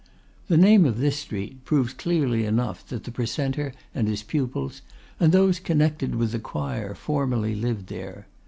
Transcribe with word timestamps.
The 0.47 0.57
name 0.57 0.85
of 0.87 0.97
this 0.97 1.19
street, 1.19 1.63
proves 1.63 1.93
clearly 1.93 2.43
enough 2.43 2.87
that 2.87 3.03
the 3.03 3.11
precentor 3.11 3.71
and 3.93 4.07
his 4.07 4.23
pupils 4.23 4.81
and 5.19 5.31
those 5.31 5.59
connected 5.59 6.15
with 6.15 6.31
the 6.31 6.39
choir 6.39 6.95
formerly 6.95 7.53
lived 7.53 7.85
there. 7.85 8.25